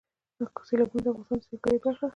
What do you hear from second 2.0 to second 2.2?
ده.